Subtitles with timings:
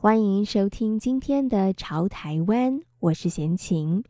[0.00, 4.04] 欢迎收听今天的《潮台湾》，我是贤琴。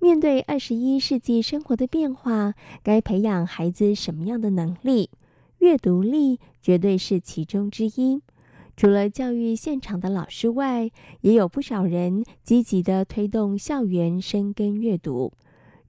[0.00, 5.10] 面对二十一世纪生活的变化，该培养孩子什么样的能力？
[5.58, 8.22] 阅读力绝对是其中之一。
[8.74, 10.90] 除了教育现场的老师外，
[11.20, 15.30] 也有不少人积极的推动校园深耕阅读。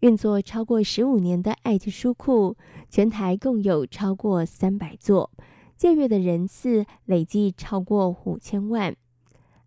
[0.01, 2.57] 运作超过十五年的爱的书库，
[2.89, 5.31] 全台共有超过三百座。
[5.77, 8.93] 借阅的人次累计超过五千万。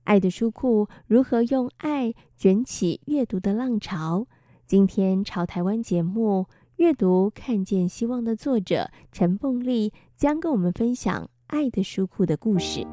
[0.09, 4.27] 爱的书库如何用爱卷起阅读的浪潮？
[4.67, 12.87] 今天潮台湾节目《阅读看见希望》的作者陈凤丽将跟我们分享爱的书库的故事。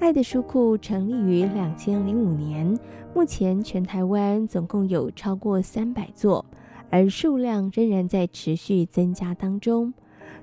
[0.00, 2.76] 爱的书库成立于两千零五年，
[3.14, 6.44] 目前全台湾总共有超过三百座，
[6.88, 9.92] 而数量仍然在持续增加当中。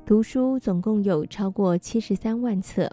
[0.06, 2.88] 图书总共有超过七十三万册。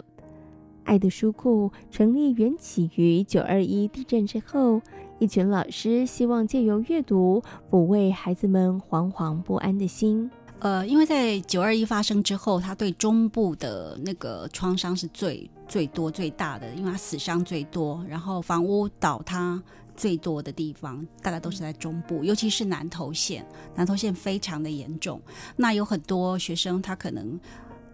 [0.85, 4.81] 爱的书库成立缘起于九二一地震之后，
[5.19, 10.31] 一群老师希望借由阅读抚慰孩子们惶惶不安的心。
[10.59, 19.61] 呃，因为在九二一发生之后，他对中部的那个创伤是最最多最大的，因为他死伤最多，然后房屋倒塌
[19.95, 23.45] 最多的地方，大概都是在中部，尤其是南投县，
[23.75, 25.21] 南投县非常的严重。
[25.55, 27.39] 那有很多学生，他可能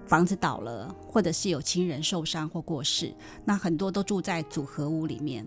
[0.06, 3.14] 房子倒了，或者是有亲人受伤或过世，
[3.44, 5.46] 那很多都住在组合屋里面，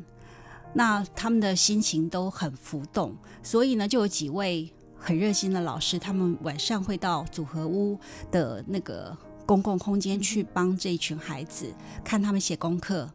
[0.74, 4.70] 那他们的心情都很浮动，所以呢，就有几位。
[5.04, 8.00] 很热心的老师，他们晚上会到组合屋
[8.32, 11.70] 的那个公共空间去帮这一群孩子
[12.02, 13.06] 看他们写功课，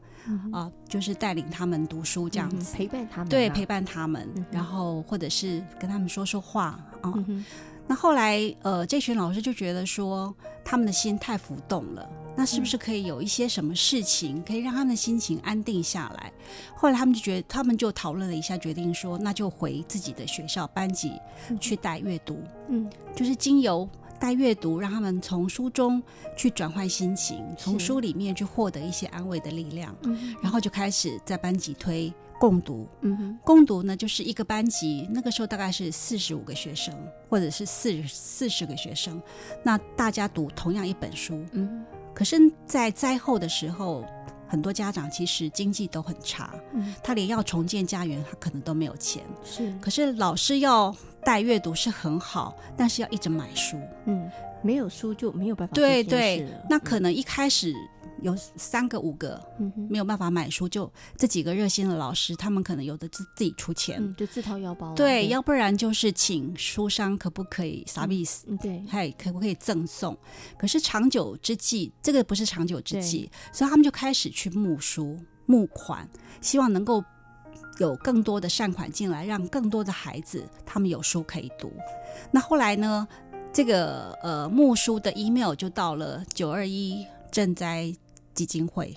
[0.51, 7.11] 啊、就是带领他们读书这样子，嗯、陪伴他们，对，陪伴他们，嗯、然后或者是跟他们说说话啊。
[7.89, 10.31] 那后来，呃，这群老师就觉得说，
[10.63, 16.31] 他们的心太浮动了，那是不是可以有一些什么事情可以让他们的心情安定下来？
[16.75, 21.13] 后来他们就觉得，他们就讨论了一下，决定说，那就回自己的学校班级
[21.59, 23.89] 去带阅读，嗯，就是经由
[24.19, 25.99] 带阅读，让他们从书中
[26.37, 32.13] 去转换心情，从书里面去获得一些安慰的力量，嗯，然后就开始在班级推。
[32.39, 36.95] 共读，嗯哼，共读呢，就是一个班级，那个时候大概是四十五个学生，
[37.29, 39.21] 或者是四四十个学生，
[39.61, 41.83] 那大家读同样一本书，嗯，
[42.13, 44.05] 可是，在灾后的时候，
[44.47, 54.29] 很多家长其实经济都很差，嗯，他连要重建家园，他可能都没有钱，是，可是老师要带阅读是很好，但是要一直买书，嗯，
[54.63, 57.73] 没有书就没有办法，对对，那可能一开始。
[58.21, 64.93] 有三个五个嗯没有办法买书，就这几个热心的老师，他们可能有的自自己出钱，嗯、就自掏腰包。
[64.93, 68.45] 对，要不然就是请书商可不可以啥意思？
[68.61, 70.17] 对，还可不可以赠送？
[70.57, 76.05] 可是长久之计，这个不是长久之计，所以他们就开始去募书、募款，
[76.41, 77.01] 希望能够
[77.79, 81.73] 有更多的善款进来，让更多的孩子他们有书可以读。
[82.31, 83.07] 那后来呢？
[83.51, 87.93] 这个呃木书的 email 就到了九二一赈灾。
[88.35, 88.95] 基金会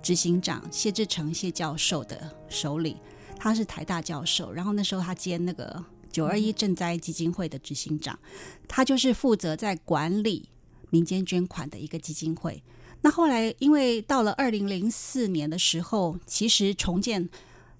[0.00, 2.96] 执行长谢志诚谢教授的手里，
[3.38, 8.18] 他是台大教授，然后那时候他兼那个九二一赈灾基金会的执行长，
[8.66, 10.48] 他就是负责在管理
[10.88, 12.62] 民间捐款的一个基金会。
[13.02, 17.28] 那后来因为到了二零零四年的时候，其实重建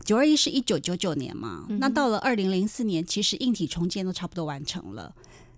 [0.06, 5.12] 九二一是一九九九年嘛，那到了二零零四年，其实硬体重建都差不多完成了，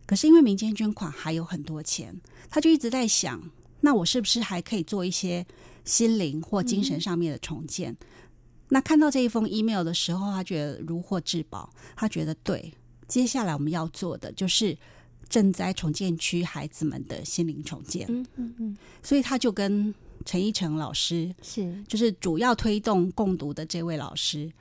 [0.07, 2.19] 可是因为民间捐款还有很多钱，
[2.49, 3.41] 他就一直在想。
[3.81, 5.47] 那我是不是还可以做一些
[5.85, 7.93] 心灵或精神上面的重建？
[7.93, 8.07] 嗯、
[8.71, 11.71] 那看到这一封 email 的时候，他觉得如获至宝。
[11.95, 12.73] 他觉得对，
[13.07, 14.77] 接下来我们要做的就是
[15.31, 18.05] 赈灾重建区孩子们的心灵重建。
[18.09, 18.77] 嗯嗯嗯。
[19.03, 19.95] 所以他就跟
[20.29, 24.53] 陈一成老师是，就是主要推动共读的这位老师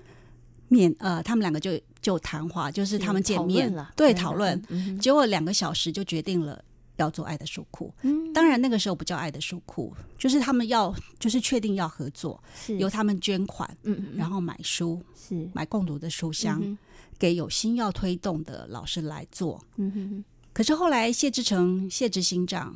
[0.69, 4.61] 面呃，他们两个就就谈话，就是他们见面了，对，讨论。
[4.69, 6.63] 嗯、结果两个小时就决定了。
[6.95, 7.93] 要做爱的书库。
[8.01, 16.75] 嗯，当然那个时候不叫爱的书库，就是他们要就是确定要合作，是由他们捐款，嗯，嗯，然后买书，是买共读的书箱，嗯、
[17.19, 19.63] 给有心要推动的老师来做。
[19.75, 20.25] 嗯哼哼。
[20.53, 22.75] 可是后来谢志诚谢执行长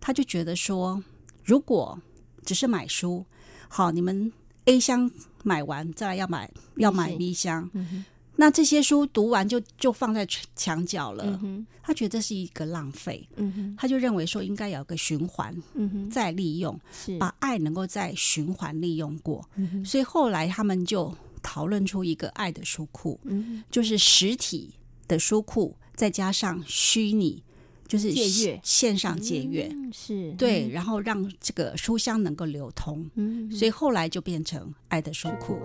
[0.00, 1.02] 他就觉得说，
[1.44, 2.00] 如果
[2.44, 3.24] 只是买书，
[3.68, 4.32] 好，你们
[4.64, 5.10] A 箱
[5.42, 7.68] 买完再来要买要买 B 箱。
[7.74, 8.04] 嗯
[8.34, 16.76] 那这些书读完就就放在墙角了，嗯，他觉得这是一个浪费，嗯，他就认为说应该有个循环，嗯，再利用，
[17.20, 24.72] 把爱能够再循环利用过，嗯，所以后来他们就讨论出一个爱的书库，嗯，就是实体
[25.06, 27.44] 的书库再加上虚拟，
[27.92, 35.58] 就是借阅线上借阅，嗯，是对，然后让这个书香能够流通，嗯，所以后来就变成爱的书库。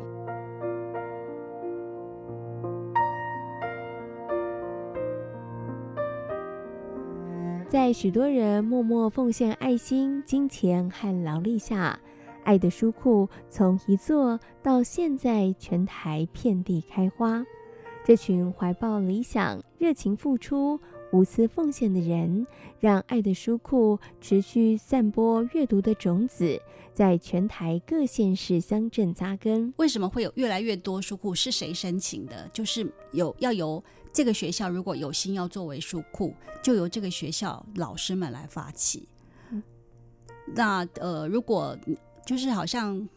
[7.69, 11.97] 在许多人默默奉献爱心、金钱和劳力下，
[12.43, 17.45] 爱的书库从一座到现在全台遍地开花。
[18.03, 20.77] 这群怀抱理想、热情付出、
[21.11, 22.45] 无私奉献的人，
[22.79, 26.61] 让爱的书库持续散播阅读的种子，
[26.93, 29.73] 在全台各县市乡镇扎根。
[29.77, 31.33] 为什么会有越来越多书库？
[31.33, 32.49] 是谁申请的？
[32.53, 33.83] 就是有要由。
[34.13, 36.33] 这个学校如果有心要作为书库，
[36.63, 39.07] 就由这个学校老师们来发起。
[39.51, 39.61] 嗯、
[40.55, 41.77] 那呃，如果
[42.25, 43.07] 就是好像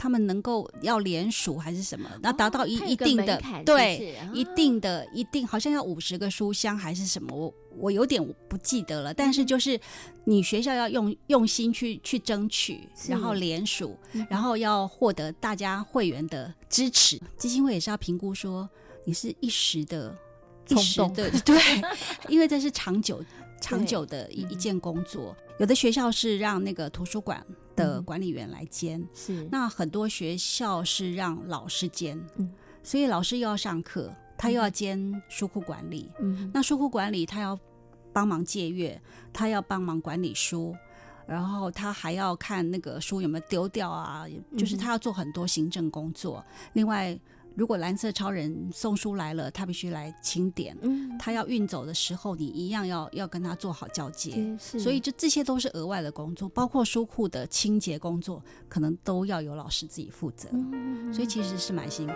[0.00, 8.18] 他们能够要联署还是什么，那、哦、达到一一定的对、啊、一定的一定，好像要五十个书箱还是什么，我我有点
[8.48, 9.12] 不记得了。
[9.12, 9.78] 但是就是
[10.24, 13.94] 你学校要用用心去去争取，然后联署，
[14.30, 18.66] 然后要获得大家会员的支持，基金会也是要评估说
[19.04, 20.16] 你是一时的。
[20.68, 21.60] 一时的 对，
[22.28, 23.20] 因为这是长久、
[23.60, 25.36] 长久的一一件工作。
[25.58, 27.44] 有的学校是让那个图书馆
[27.80, 29.48] 的管理员来兼，是。
[29.50, 32.50] 那很多学校是让老师兼，嗯，
[32.82, 37.58] 所以老师又要上课，他又要兼书库管理，嗯，那书库管理他要
[38.12, 39.00] 帮忙借阅，
[39.32, 40.76] 他要帮忙管理书，
[41.26, 44.26] 然后他还要看那个书有没有丢掉啊，
[44.56, 46.44] 就是他要做很多行政工作，
[46.74, 47.18] 另外。
[47.54, 50.76] 如果蓝色超人送书来了，他必须来清点。
[50.82, 54.56] 嗯，他要运走的时候，你一样要要跟他做好交接。
[54.58, 60.48] 所以，就这些都是额外的工作，包括书库的清洁工作，可能都要由老师自己负责。
[60.52, 62.14] 嗯，所以其实是蛮辛苦。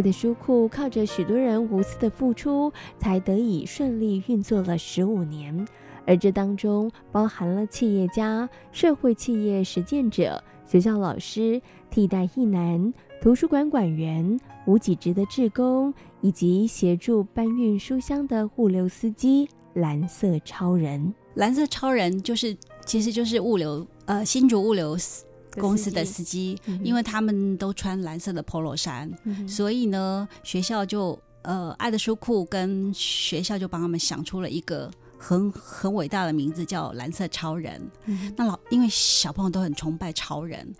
[0.00, 5.66] 的书库靠着许多人无私的付出，才得以顺利运作了十五年。
[6.06, 11.60] 而这当中包含了企业家、社会企业实践者、学校老师、
[11.90, 15.92] 替代一男、图书馆馆员、无几职的志工，
[16.22, 21.12] 以及协助搬运书箱的物流司机——蓝色超人。
[21.34, 22.56] 蓝色超人就是，
[22.86, 24.96] 其实就是物流，呃，新竹物流。
[25.52, 37.80] 公司的司机，因为他们都穿蓝色的 Polo 衫，嗯，所以呢，学校就呃，爱的书库跟学校就帮他们想出了一个很很伟大的名字，叫蓝色超人。
[38.06, 40.74] 嗯、那老因为小朋友都很崇拜超人，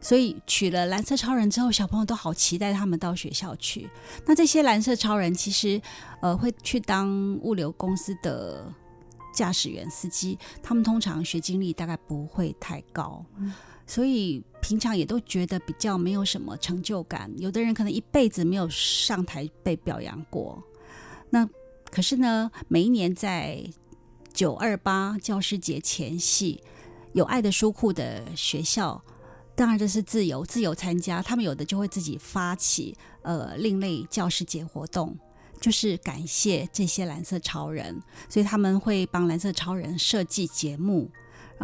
[0.00, 3.90] 所以取了蓝色超人之后，小朋友都好期待他们到学校去。
[4.24, 5.80] 那这些蓝色超人其实
[6.22, 8.72] 呃会去当物流公司的
[9.34, 13.24] 驾驶员、司机，他们通常学经历大概不会太高。
[13.86, 20.62] 所以平常也都觉得比较没有什么成就感，有的人可能一辈子没有上台被表扬过。
[21.30, 21.48] 那
[21.90, 23.62] 可是呢，每一年在
[24.32, 26.62] 九二八教师节前夕，
[27.12, 29.02] 有爱的书库的学校，
[29.54, 35.16] 当然这是自由自由参加，他们有的就会自己发起呃另类教师节活动，
[35.60, 41.10] 就是感谢这些蓝色超人，所以他们会帮蓝色超人设计节目。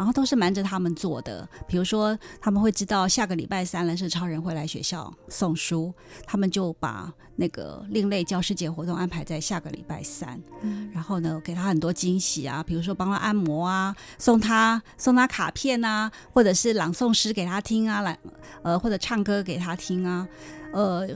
[0.01, 5.93] 然后都是瞒着他们做的，比如说他们会知道下个礼拜三蓝色超人会来学校送书，
[6.25, 10.41] 他们就把那个另类教师节活动安排在下个礼拜三。
[10.63, 18.17] 嗯，然后呢，给他很多惊喜啊，比如说帮他按摩啊，送他送他卡片啊，或者是朗诵诗给他听啊，来
[18.63, 20.27] 呃或者唱歌给他听啊，
[20.73, 21.07] 呃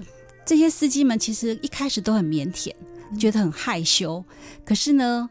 [0.46, 2.72] 这些司机们其实一开始都很腼腆，
[3.20, 4.24] 觉得很害羞，
[4.64, 5.28] 可是呢。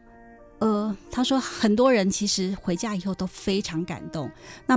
[0.65, 4.27] 呃，他说很多人其实回家以后都非常感动。
[4.65, 4.75] 那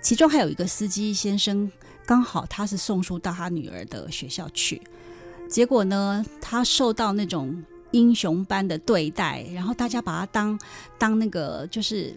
[0.00, 1.68] 其中还有一个司机先生，
[2.06, 4.80] 刚好他是送书到他女儿的学校去，
[5.48, 10.60] 结果呢，他受到那种英雄般的对待，然后大家把他当
[10.96, 12.14] 当那个就是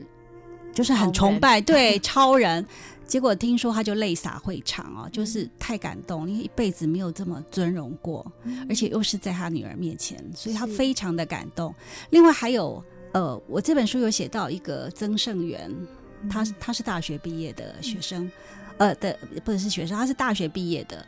[0.73, 2.65] 就是很崇拜，对 超人。
[3.05, 11.75] 结果听说他就泪洒会场哦，就是太感动，因为一辈子没有这么尊荣过，嗯、而且又是在他女儿面前，所以他非常的感动。
[12.09, 15.69] 另外还有呃，我这本书有写到一个曾盛元，
[16.29, 18.23] 他他是大学毕业的学生，
[18.77, 21.05] 嗯、呃的不是是学生，他是大学毕业的。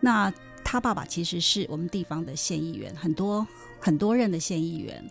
[0.00, 0.32] 那
[0.62, 3.44] 他爸爸其实是我们地方的县议员，很多
[3.80, 5.02] 很多任的县议员。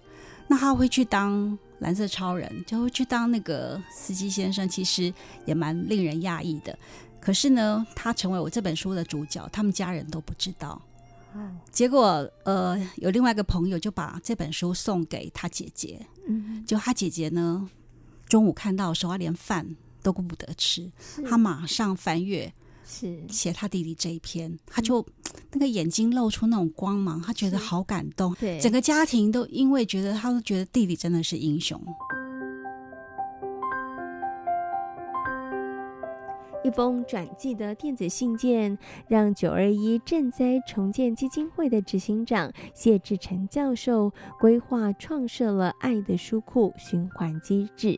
[0.47, 5.13] 那他会去当蓝色超人，就会去当那个司机先生，其实
[5.46, 6.77] 也蛮令人讶异的。
[7.19, 10.81] 可是呢，他成为我这本书的主角，他们家人都不知道。
[11.36, 17.69] 嗯、结果呃，有另外一个朋友就把这本书送给他姐姐，嗯，就他姐姐呢，
[18.27, 20.89] 中午看到的时候，他连饭都顾不得吃，
[21.29, 22.51] 他马上翻阅。
[22.88, 25.06] 是写他弟弟这一篇，他就
[25.51, 28.34] 那个眼睛露出那种光芒，他觉得好感动。
[28.39, 31.79] 对，整个家庭都因为觉得，他都觉得弟弟真的是英雄。
[36.63, 38.77] 一封转寄的电子信件，
[39.08, 47.98] 让九二一赈灾重建基金会的执行长谢志成教授规划创设了爱的书库循环机制。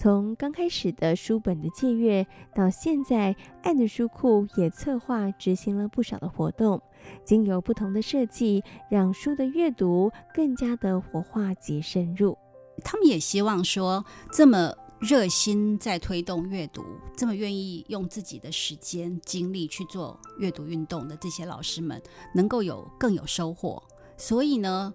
[0.00, 2.24] 从刚开始的书本的借阅，
[2.54, 6.80] 到现在，爱的书库也策划执行了不少的活动，
[7.24, 12.38] 经由不同的设计，让书的阅读更加的活化及深入。
[12.84, 16.84] 他们也希望说，这么热心在推动阅读，
[17.16, 22.00] 这么愿意用自己的时间精力去做阅读运动的这些老师们，
[22.32, 23.82] 能够有更有收获。
[24.16, 24.94] 所以呢，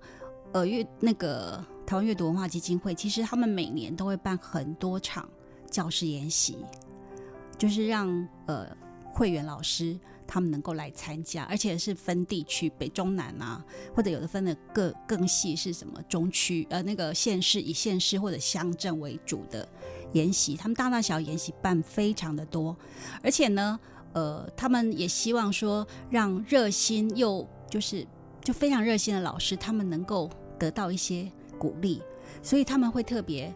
[0.53, 1.63] 呃，阅那个。
[1.85, 5.27] 台湾阅读文化基金会其实他们每年都会办很多场
[5.69, 6.57] 教师研习，
[7.57, 8.07] 就是让
[8.47, 8.65] 呃
[9.11, 19.67] 会员老师他们能够来参加，而且是分地区北中南啊，或者有的分的更更细是什么中区呃那个县市以县市或者乡镇为主的
[20.13, 22.75] 研习，他们大大小小研习办非常的多，
[23.21, 23.77] 而且呢
[24.13, 28.07] 呃他们也希望说让热心又就是
[28.41, 30.29] 就非常热心的老师他们能够
[30.63, 31.31] 得到一些。
[31.59, 32.01] 鼓励，
[32.41, 33.55] 所以他们会特别，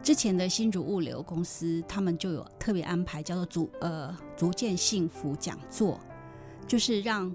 [0.00, 5.98] 之前的新竹物流公司，他们就有特别安排，叫做“逐呃逐渐幸福讲座”，
[6.68, 7.34] 就是让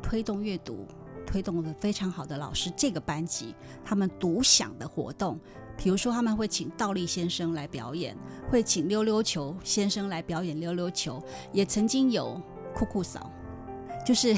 [0.00, 0.86] 推动阅读、
[1.26, 5.38] 推动的非常好的老师这个班级，他们独享的活动，
[5.76, 8.16] 比如说他们会请倒立先生来表演，
[8.48, 11.22] 会请溜溜球先生来表演溜溜球，
[11.52, 12.40] 也曾经有
[12.72, 13.30] 酷酷嫂，
[14.06, 14.34] 就是。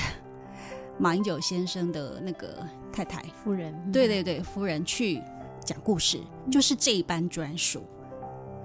[1.00, 2.59] 马英九先生的那个
[2.92, 5.23] 太太夫人，对对对，夫人去
[5.64, 7.83] 讲故事，就是这一班专属，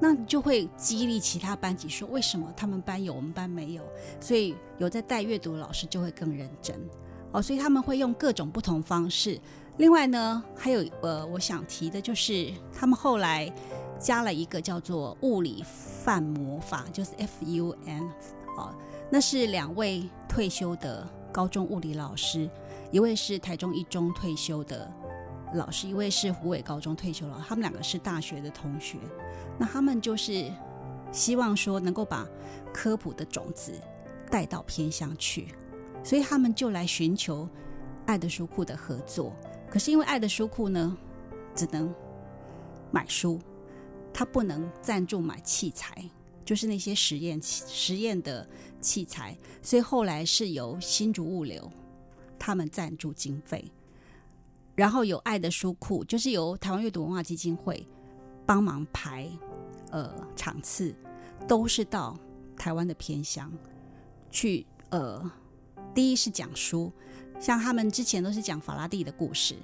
[0.01, 3.83] 那就会激励其他班级说，为什么他们班有，我们班没有？
[4.19, 6.77] 所以有在带阅读的老师就会更认真
[7.31, 9.39] 哦，所以他们会用各种不同方式。
[9.77, 13.49] 另外呢，还有呃，我想提的就是他们后来
[13.97, 18.09] 加了一个叫做物理范魔法，就是 FUN
[18.57, 18.75] 哦，
[19.09, 21.07] 那是两位退休的。
[21.35, 22.49] 高中物理老师，
[22.91, 24.89] 一位是台中一中退休的
[25.53, 27.43] 老师，一位是虎尾高中退休老师。
[27.45, 28.97] 他们两个是大学的同学，
[29.57, 30.49] 那他们就是
[31.11, 32.25] 希望说能够把
[32.73, 33.73] 科普的种子
[34.31, 35.49] 带到偏乡去，
[36.05, 37.49] 所以他们就来寻求
[38.05, 39.35] 爱的书库的合作。
[39.69, 40.95] 可是因为爱的书库呢，
[41.53, 41.93] 只能
[42.91, 43.41] 买书，
[44.13, 46.01] 他不能赞助买器材。
[46.45, 48.47] 就是那些实验器实验的
[48.79, 51.69] 器材，所以后来是由新竹物流
[52.37, 53.65] 他们赞助经费，
[54.75, 57.83] 然后有爱的书库，就是由台湾阅读文化基金会
[58.45, 59.27] 帮忙排
[59.89, 60.95] 呃场次，
[61.47, 62.15] 都是到
[62.55, 63.51] 台湾的偏乡
[64.29, 65.31] 去呃，
[65.95, 66.93] 第一是讲书，
[67.39, 69.55] 像他们之前都是讲法拉第的故事，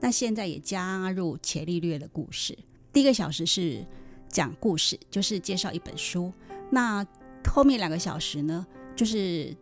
[0.00, 2.58] 那现在也加入伽利略的故事，
[2.90, 3.86] 第一个小时是。
[4.32, 6.32] 讲故事就是介绍一本书，
[6.70, 7.06] 那
[7.46, 9.54] 后面两个小时呢，就是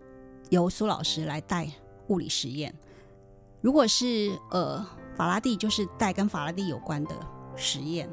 [0.49, 1.69] 由苏老师来带
[2.07, 2.73] 物理实验。
[3.61, 4.87] 如果是呃
[5.17, 7.15] 法拉第，就是带跟法拉第有关的
[7.57, 8.09] 实验。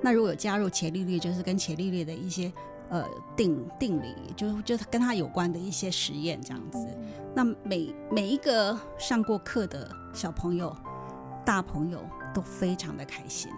[0.00, 2.52] 那如果有加入伽利略，就是跟伽利略的一些
[2.88, 3.04] 呃
[3.36, 6.86] 定定理，就就跟他有关的一些实验这样子。
[7.34, 10.74] 那每每一个上过课的小朋友、
[11.44, 12.00] 大朋友
[12.32, 13.50] 都非常的开心。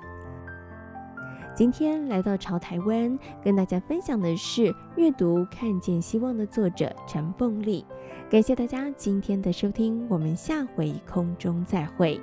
[1.59, 7.85] 今天来到潮台湾，跟大家分享的是阅读看见希望的作者陈凤丽。
[8.31, 12.21] 感谢大家今天的收听，我们下回空中再会。